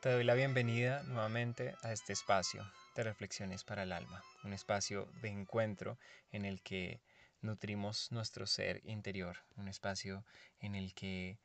[0.00, 2.64] Te doy la bienvenida nuevamente a este espacio
[2.94, 5.98] de reflexiones para el alma, un espacio de encuentro
[6.30, 7.00] en el que
[7.40, 10.24] nutrimos nuestro ser interior, un espacio
[10.60, 11.40] en el que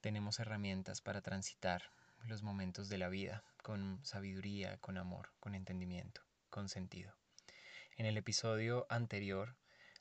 [0.00, 1.82] tenemos herramientas para transitar
[2.24, 7.12] los momentos de la vida con sabiduría, con amor, con entendimiento, con sentido.
[7.98, 9.56] En el episodio anterior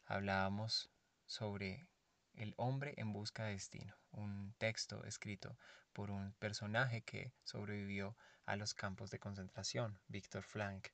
[0.05, 0.89] hablábamos
[1.25, 1.85] sobre
[2.37, 5.57] el hombre en busca de destino, un texto escrito
[5.91, 8.15] por un personaje que sobrevivió
[8.45, 10.89] a los campos de concentración, Víctor Frank,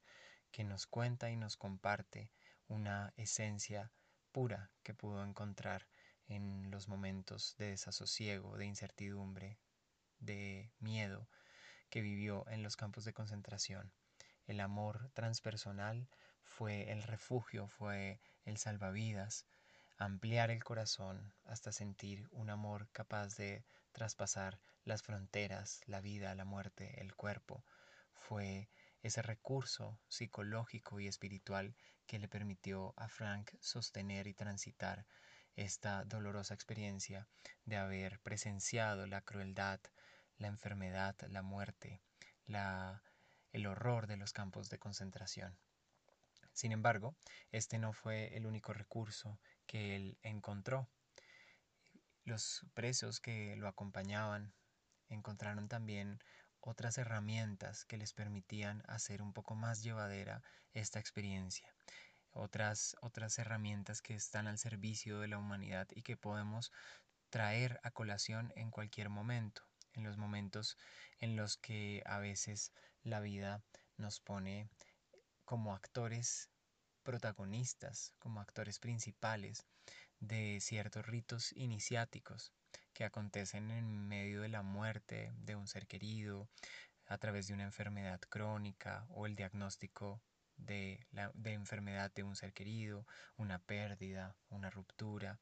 [0.51, 2.31] que nos cuenta y nos comparte
[2.67, 3.91] una esencia
[4.31, 5.87] pura que pudo encontrar
[6.27, 9.59] en los momentos de desasosiego, de incertidumbre,
[10.19, 11.27] de miedo
[11.89, 13.91] que vivió en los campos de concentración.
[14.47, 16.07] El amor transpersonal
[16.41, 19.45] fue el refugio, fue el salvavidas,
[20.05, 26.43] ampliar el corazón hasta sentir un amor capaz de traspasar las fronteras, la vida, la
[26.43, 27.63] muerte, el cuerpo.
[28.13, 28.69] Fue
[29.01, 35.05] ese recurso psicológico y espiritual que le permitió a Frank sostener y transitar
[35.55, 37.27] esta dolorosa experiencia
[37.65, 39.79] de haber presenciado la crueldad,
[40.37, 42.01] la enfermedad, la muerte,
[42.45, 43.03] la,
[43.51, 45.57] el horror de los campos de concentración.
[46.51, 47.15] Sin embargo,
[47.51, 49.39] este no fue el único recurso
[49.73, 50.87] que él encontró.
[52.25, 54.53] Los presos que lo acompañaban
[55.09, 56.19] encontraron también
[56.59, 61.73] otras herramientas que les permitían hacer un poco más llevadera esta experiencia.
[62.29, 66.71] Otras, otras herramientas que están al servicio de la humanidad y que podemos
[67.31, 69.63] traer a colación en cualquier momento,
[69.93, 70.77] en los momentos
[71.17, 73.63] en los que a veces la vida
[73.97, 74.69] nos pone
[75.45, 76.52] como actores
[77.03, 79.65] protagonistas, como actores principales
[80.19, 82.51] de ciertos ritos iniciáticos
[82.93, 86.49] que acontecen en medio de la muerte de un ser querido,
[87.05, 90.21] a través de una enfermedad crónica o el diagnóstico
[90.57, 93.05] de, la, de enfermedad de un ser querido,
[93.37, 95.39] una pérdida, una ruptura,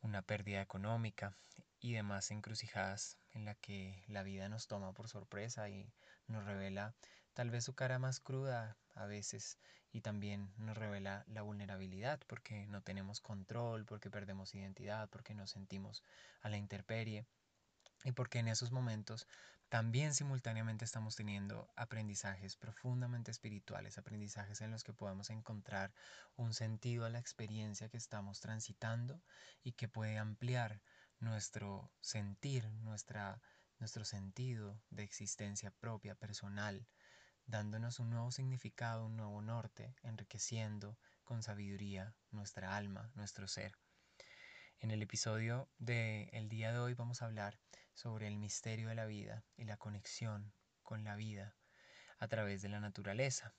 [0.00, 1.36] una pérdida económica
[1.80, 5.92] y demás encrucijadas en la que la vida nos toma por sorpresa y
[6.26, 6.94] nos revela
[7.34, 9.58] tal vez su cara más cruda a veces
[9.94, 15.52] y también nos revela la vulnerabilidad porque no tenemos control, porque perdemos identidad, porque nos
[15.52, 16.02] sentimos
[16.42, 17.24] a la intemperie
[18.02, 19.28] y porque en esos momentos
[19.68, 25.94] también simultáneamente estamos teniendo aprendizajes profundamente espirituales, aprendizajes en los que podemos encontrar
[26.34, 29.22] un sentido a la experiencia que estamos transitando
[29.62, 30.80] y que puede ampliar
[31.20, 33.40] nuestro sentir, nuestra,
[33.78, 36.84] nuestro sentido de existencia propia, personal,
[37.46, 43.76] dándonos un nuevo significado, un nuevo norte, enriqueciendo con sabiduría nuestra alma, nuestro ser.
[44.80, 47.58] En el episodio del el día de hoy vamos a hablar
[47.94, 50.52] sobre el misterio de la vida y la conexión
[50.82, 51.56] con la vida
[52.18, 53.54] a través de la naturaleza.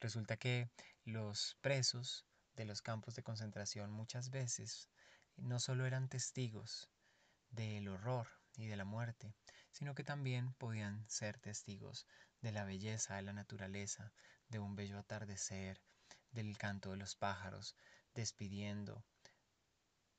[0.00, 0.70] Resulta que
[1.04, 4.88] los presos de los campos de concentración muchas veces
[5.36, 6.88] no solo eran testigos
[7.50, 9.34] del horror y de la muerte,
[9.70, 12.06] sino que también podían ser testigos
[12.40, 14.12] de la belleza de la naturaleza,
[14.48, 15.80] de un bello atardecer,
[16.30, 17.76] del canto de los pájaros,
[18.14, 19.04] despidiendo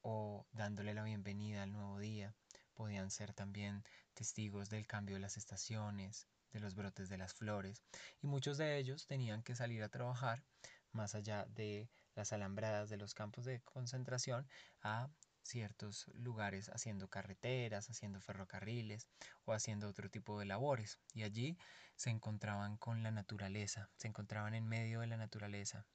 [0.01, 2.33] o dándole la bienvenida al nuevo día.
[2.73, 3.83] Podían ser también
[4.13, 7.83] testigos del cambio de las estaciones, de los brotes de las flores,
[8.21, 10.43] y muchos de ellos tenían que salir a trabajar
[10.91, 14.47] más allá de las alambradas de los campos de concentración
[14.81, 15.09] a
[15.47, 19.07] ciertos lugares haciendo carreteras, haciendo ferrocarriles
[19.45, 20.99] o haciendo otro tipo de labores.
[21.13, 21.57] Y allí
[21.95, 25.85] se encontraban con la naturaleza, se encontraban en medio de la naturaleza.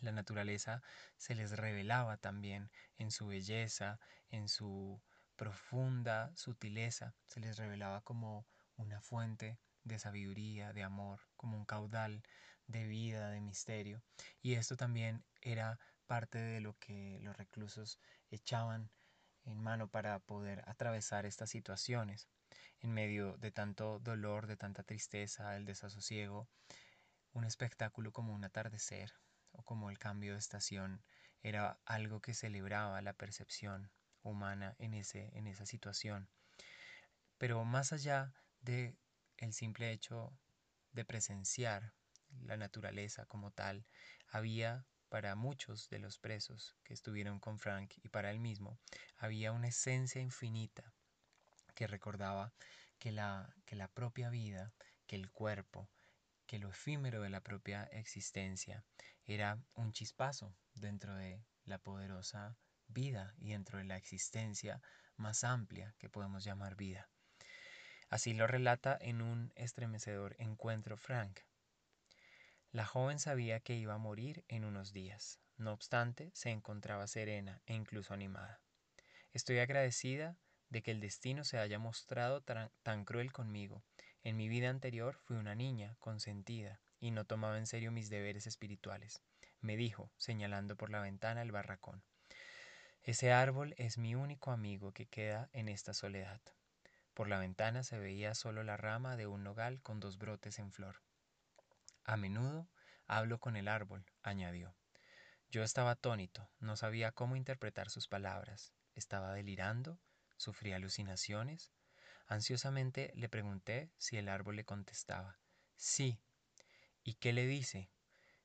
[0.00, 0.82] La naturaleza
[1.16, 3.98] se les revelaba también en su belleza,
[4.30, 5.00] en su
[5.36, 8.46] profunda sutileza, se les revelaba como
[8.76, 12.22] una fuente de sabiduría, de amor, como un caudal
[12.66, 14.02] de vida, de misterio.
[14.42, 17.98] Y esto también era parte de lo que los reclusos
[18.30, 18.90] echaban
[19.44, 22.28] en mano para poder atravesar estas situaciones.
[22.80, 26.48] En medio de tanto dolor, de tanta tristeza, el desasosiego,
[27.32, 29.12] un espectáculo como un atardecer
[29.52, 31.02] o como el cambio de estación
[31.42, 33.90] era algo que celebraba la percepción
[34.22, 36.28] humana en, ese, en esa situación.
[37.38, 38.96] Pero más allá de
[39.36, 40.38] el simple hecho
[40.92, 41.92] de presenciar
[42.40, 43.86] la naturaleza como tal,
[44.28, 48.80] había para muchos de los presos que estuvieron con Frank y para él mismo,
[49.16, 50.92] había una esencia infinita
[51.76, 52.52] que recordaba
[52.98, 54.72] que la, que la propia vida,
[55.06, 55.88] que el cuerpo,
[56.46, 58.84] que lo efímero de la propia existencia
[59.24, 62.58] era un chispazo dentro de la poderosa
[62.88, 64.82] vida y dentro de la existencia
[65.16, 67.08] más amplia que podemos llamar vida.
[68.10, 71.38] Así lo relata en un estremecedor encuentro Frank.
[72.74, 75.38] La joven sabía que iba a morir en unos días.
[75.58, 78.60] No obstante, se encontraba serena e incluso animada.
[79.32, 80.36] Estoy agradecida
[80.70, 83.84] de que el destino se haya mostrado tan, cruel conmigo.
[84.24, 88.48] En mi vida anterior fui una niña, consentida, y no tomaba en serio mis deberes
[88.48, 89.22] espirituales.
[89.60, 92.02] Me dijo, señalando por la ventana el barracón.
[93.04, 96.40] Ese árbol es mi único amigo que queda en esta soledad.
[97.14, 100.72] Por la ventana se veía solo la rama de un nogal con dos brotes en
[100.72, 101.04] flor.
[102.04, 102.68] A menudo
[103.06, 104.76] hablo con el árbol, añadió.
[105.48, 108.74] Yo estaba atónito, no sabía cómo interpretar sus palabras.
[108.94, 109.98] ¿Estaba delirando?
[110.36, 111.72] ¿Sufría alucinaciones?
[112.26, 115.38] Ansiosamente le pregunté si el árbol le contestaba.
[115.76, 116.20] Sí.
[117.02, 117.90] ¿Y qué le dice?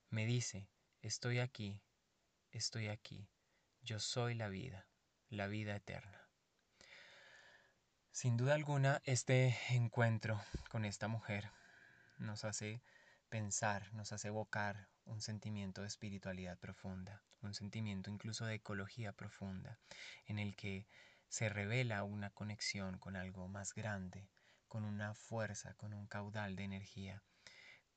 [0.10, 0.70] Me dice,
[1.02, 1.82] estoy aquí,
[2.52, 3.30] estoy aquí,
[3.82, 4.88] yo soy la vida,
[5.30, 6.30] la vida eterna.
[8.12, 11.52] Sin duda alguna, este encuentro con esta mujer
[12.18, 12.82] nos hace
[13.30, 19.80] pensar, nos hace evocar un sentimiento de espiritualidad profunda, un sentimiento incluso de ecología profunda,
[20.26, 20.88] en el que
[21.30, 24.28] se revela una conexión con algo más grande,
[24.68, 27.24] con una fuerza, con un caudal de energía,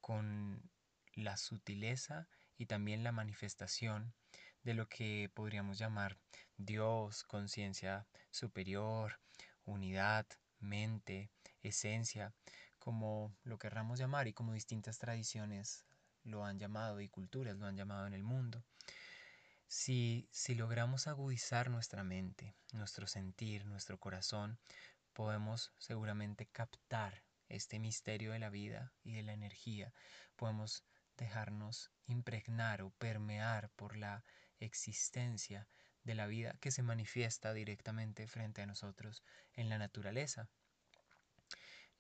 [0.01, 0.71] con
[1.15, 4.15] la sutileza y también la manifestación
[4.63, 6.19] de lo que podríamos llamar
[6.57, 9.19] Dios, conciencia superior,
[9.65, 10.27] unidad,
[10.61, 11.31] mente,
[11.63, 12.33] esencia,
[12.83, 15.87] como lo querramos llamar y como distintas tradiciones
[16.25, 18.65] lo han llamado y culturas lo han llamado en el mundo.
[19.69, 24.59] Si, si logramos agudizar nuestra mente, nuestro sentir, nuestro corazón,
[25.13, 29.95] podemos seguramente captar este misterio de la vida y de la energía.
[30.35, 30.83] Podemos
[31.17, 34.25] dejarnos impregnar o permear por la
[34.59, 35.69] existencia
[36.03, 40.49] de la vida que se manifiesta directamente frente a nosotros en la naturaleza,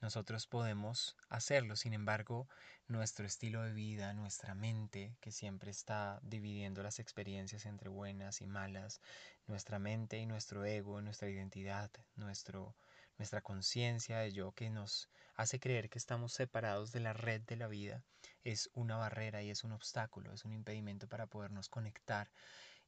[0.02, 2.48] nosotros podemos hacerlo, sin embargo,
[2.88, 8.46] nuestro estilo de vida, nuestra mente, que siempre está dividiendo las experiencias entre buenas y
[8.46, 9.00] malas,
[9.46, 12.74] nuestra mente y nuestro ego, nuestra identidad, nuestro,
[13.16, 17.56] nuestra conciencia de yo que nos hace creer que estamos separados de la red de
[17.56, 18.02] la vida,
[18.42, 22.28] es una barrera y es un obstáculo, es un impedimento para podernos conectar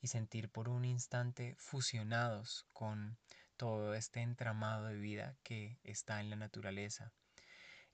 [0.03, 3.17] y sentir por un instante fusionados con
[3.65, 7.15] todo este entramado de vida que está en la naturaleza.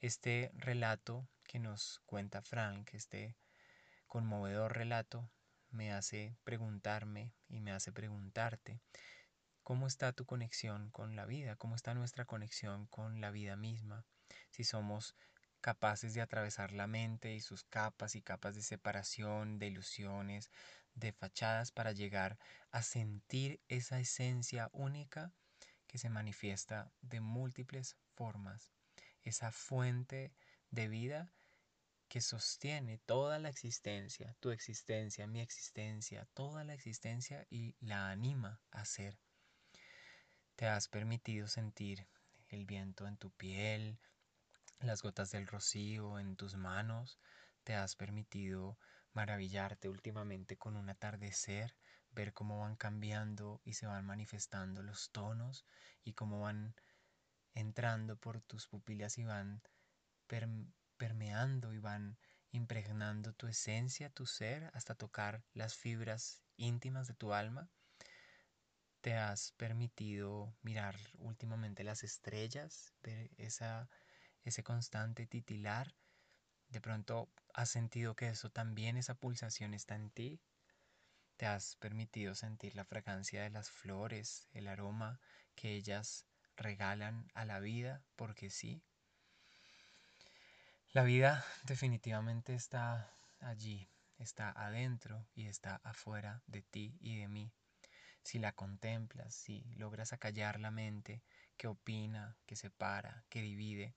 [0.01, 3.37] Este relato que nos cuenta Frank, este
[4.09, 5.31] conmovedor relato,
[5.71, 8.81] me hace preguntarme y me hace preguntarte
[9.63, 14.05] cómo está tu conexión con la vida, cómo está nuestra conexión con la vida misma,
[14.51, 15.15] si somos
[15.61, 20.51] capaces de atravesar la mente y sus capas y capas de separación, de ilusiones,
[20.95, 22.41] de fachadas para llegar
[22.73, 25.33] a sentir esa esencia única
[25.91, 28.71] que se manifiesta de múltiples formas,
[29.25, 30.33] esa fuente
[30.71, 31.35] de vida
[32.07, 38.61] que sostiene toda la existencia, tu existencia, mi existencia, toda la existencia y la anima
[38.71, 39.19] a ser.
[40.55, 42.07] Te has permitido sentir
[42.51, 43.99] el viento en tu piel,
[44.79, 47.19] las gotas del rocío en tus manos,
[47.65, 48.79] te has permitido
[49.13, 51.75] maravillarte últimamente con un atardecer,
[52.13, 55.67] ver cómo van cambiando y se van manifestando los tonos
[56.03, 56.75] y cómo van
[57.55, 59.63] entrando por tus pupilas y van
[60.97, 62.19] permeando y van
[62.53, 67.71] impregnando tu esencia, tu ser, hasta tocar las fibras íntimas de tu alma.
[69.01, 73.89] Te has permitido mirar últimamente las estrellas, ver esa,
[74.43, 75.95] ese constante titilar.
[76.69, 80.41] De pronto has sentido que eso también, esa pulsación está en ti
[81.41, 85.21] te has permitido sentir la fragancia de las flores, el aroma
[85.55, 88.83] que ellas regalan a la vida, porque sí.
[90.93, 97.51] La vida definitivamente está allí, está adentro y está afuera de ti y de mí.
[98.23, 101.23] Si la contemplas, si logras acallar la mente
[101.57, 103.95] que opina, que separa, que divide,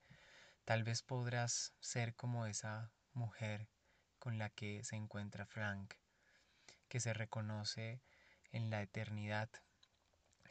[0.63, 3.67] tal vez podrás ser como esa mujer
[4.17, 5.95] con la que se encuentra Frank,
[6.93, 8.03] que se reconoce
[8.51, 9.49] en la eternidad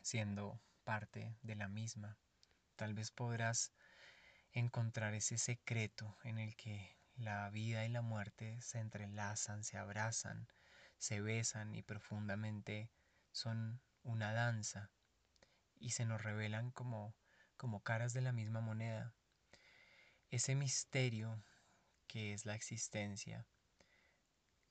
[0.03, 2.19] siendo parte de la misma.
[2.75, 3.73] Tal vez podrás
[4.51, 10.49] encontrar ese secreto en el que la vida y la muerte se entrelazan, se abrazan,
[10.99, 12.91] se besan y profundamente
[13.31, 14.91] son una danza
[15.79, 17.15] y se nos revelan como,
[17.57, 19.15] como caras de la misma moneda.
[20.29, 21.41] Ese misterio
[22.09, 23.47] que es la existencia,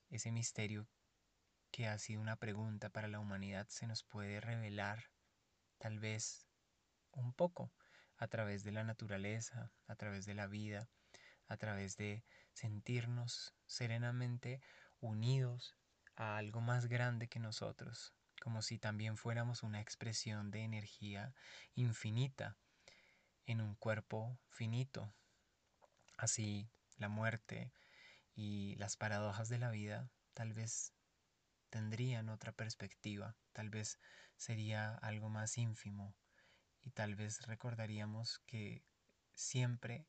[0.10, 0.90] ese misterio
[1.72, 5.10] que ha sido una pregunta para la humanidad se nos puede revelar
[5.78, 6.46] tal vez
[7.12, 7.72] un poco
[8.18, 10.90] a través de la naturaleza, a través de la vida,
[11.48, 12.24] a través de
[12.54, 14.62] sentirnos serenamente
[15.00, 15.76] unidos
[16.16, 21.34] a algo más grande que nosotros, como si también fuéramos una expresión de energía
[21.74, 22.58] infinita
[23.46, 25.14] en un cuerpo finito.
[26.18, 27.72] Así la muerte
[28.36, 30.94] y las paradojas de la vida tal vez
[31.72, 33.98] tendrían otra perspectiva, tal vez
[34.36, 36.14] sería algo más ínfimo
[36.82, 38.84] y tal vez recordaríamos que
[39.34, 40.06] siempre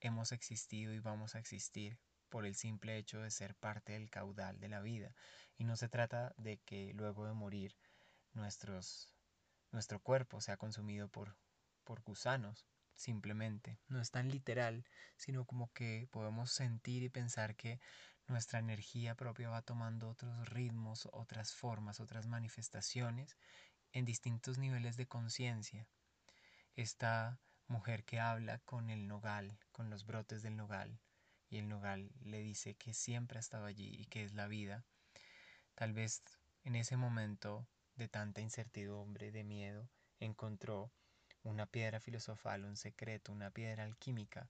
[0.00, 1.98] hemos existido y vamos a existir
[2.28, 5.14] por el simple hecho de ser parte del caudal de la vida.
[5.56, 7.76] Y no se trata de que luego de morir
[8.32, 9.14] nuestros,
[9.70, 11.36] nuestro cuerpo sea consumido por,
[11.84, 13.78] por gusanos, simplemente.
[13.88, 14.84] No es tan literal,
[15.16, 17.80] sino como que podemos sentir y pensar que
[18.28, 23.36] nuestra energía propia va tomando otros ritmos, otras formas, otras manifestaciones
[23.92, 25.86] en distintos niveles de conciencia.
[26.74, 31.00] Esta mujer que habla con el nogal, con los brotes del nogal,
[31.50, 34.84] y el nogal le dice que siempre ha estado allí y que es la vida,
[35.74, 36.22] tal vez
[36.64, 40.90] en ese momento de tanta incertidumbre, de miedo, encontró
[41.42, 44.48] una piedra filosofal, un secreto, una piedra alquímica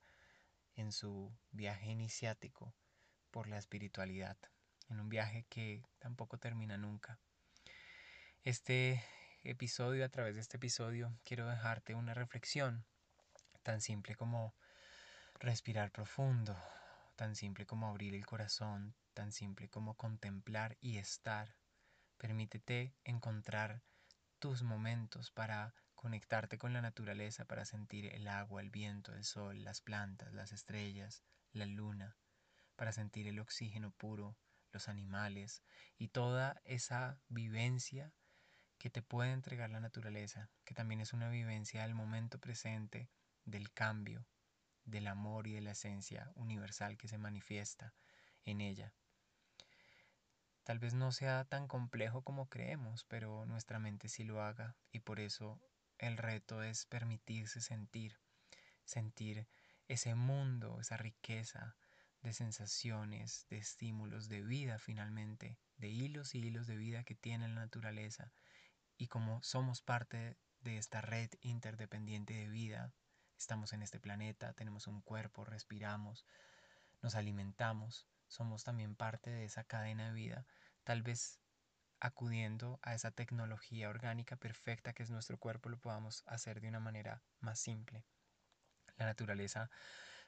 [0.76, 2.74] en su viaje iniciático
[3.32, 4.36] por la espiritualidad,
[4.88, 7.18] en un viaje que tampoco termina nunca.
[8.44, 9.02] Este
[9.42, 12.84] episodio, a través de este episodio, quiero dejarte una reflexión
[13.62, 14.54] tan simple como
[15.40, 16.56] respirar profundo,
[17.16, 21.56] tan simple como abrir el corazón, tan simple como contemplar y estar.
[22.18, 23.82] Permítete encontrar
[24.38, 29.64] tus momentos para conectarte con la naturaleza, para sentir el agua, el viento, el sol,
[29.64, 31.22] las plantas, las estrellas,
[31.52, 32.16] la luna,
[32.76, 34.36] para sentir el oxígeno puro,
[34.72, 35.62] los animales
[35.98, 38.12] y toda esa vivencia
[38.78, 43.08] que te puede entregar la naturaleza, que también es una vivencia del momento presente,
[43.44, 44.26] del cambio,
[44.84, 47.94] del amor y de la esencia universal que se manifiesta
[48.44, 48.92] en ella.
[50.64, 55.00] Tal vez no sea tan complejo como creemos, pero nuestra mente sí lo haga y
[55.00, 55.60] por eso
[55.98, 58.18] el reto es permitirse sentir,
[58.84, 59.48] sentir
[59.88, 61.76] ese mundo, esa riqueza
[62.22, 67.48] de sensaciones, de estímulos, de vida finalmente, de hilos y hilos de vida que tiene
[67.48, 68.32] la naturaleza
[69.02, 72.92] y como somos parte de esta red interdependiente de vida,
[73.36, 76.24] estamos en este planeta, tenemos un cuerpo, respiramos,
[77.02, 80.46] nos alimentamos, somos también parte de esa cadena de vida,
[80.84, 81.40] tal vez
[81.98, 86.80] acudiendo a esa tecnología orgánica perfecta que es nuestro cuerpo, lo podamos hacer de una
[86.80, 88.04] manera más simple.
[88.96, 89.68] La naturaleza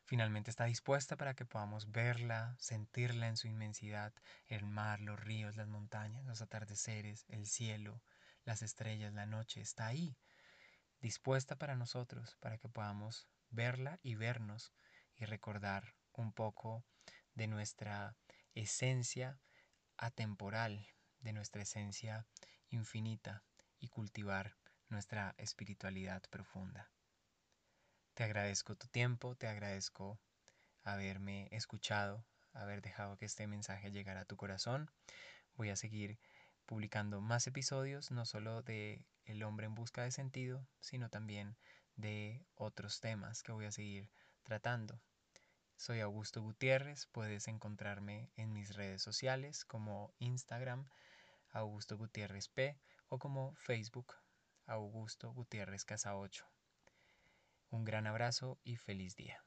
[0.04, 4.12] finalmente está dispuesta para que podamos verla, sentirla en su inmensidad,
[4.46, 8.02] el mar, los ríos, las montañas, los atardeceres, el cielo,
[8.44, 10.16] las estrellas, la noche, está ahí,
[11.00, 14.72] dispuesta para nosotros, para que podamos verla y vernos
[15.16, 16.84] y recordar un poco
[17.34, 18.16] de nuestra
[18.54, 19.40] esencia
[19.96, 20.86] atemporal,
[21.20, 22.26] de nuestra esencia
[22.68, 23.44] infinita
[23.78, 24.56] y cultivar
[24.88, 26.90] nuestra espiritualidad profunda.
[28.14, 30.20] Te agradezco tu tiempo, te agradezco
[30.84, 34.88] haberme escuchado, haber dejado que este mensaje llegara a tu corazón.
[35.56, 36.20] Voy a seguir
[36.64, 41.56] publicando más episodios, no solo de El hombre en busca de sentido, sino también
[41.96, 44.08] de otros temas que voy a seguir
[44.44, 45.00] tratando.
[45.76, 50.88] Soy Augusto Gutiérrez, puedes encontrarme en mis redes sociales como Instagram,
[51.50, 52.78] Augusto Gutiérrez P,
[53.08, 54.14] o como Facebook,
[54.66, 56.53] Augusto Gutiérrez Casa 8.
[57.74, 59.44] Un gran abrazo y feliz día.